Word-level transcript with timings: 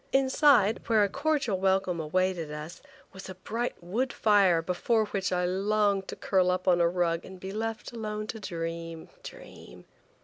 Inside, 0.11 0.81
where 0.87 1.03
a 1.03 1.09
cordial 1.09 1.59
welcome 1.59 1.99
awaited 1.99 2.51
us, 2.51 2.81
was 3.13 3.29
a 3.29 3.35
bright 3.35 3.75
wood 3.83 4.11
fire 4.11 4.59
before 4.63 5.05
which 5.05 5.31
I 5.31 5.45
longed 5.45 6.07
to 6.07 6.15
curl 6.15 6.49
up 6.49 6.67
on 6.67 6.81
a 6.81 6.87
rug 6.87 7.23
and 7.23 7.39
be 7.39 7.51
left 7.51 7.91
alone 7.91 8.25
to 8.25 8.39
dream–dream. 8.39 9.85